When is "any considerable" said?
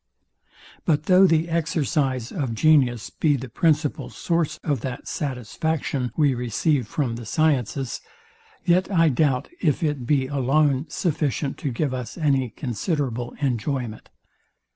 12.17-13.35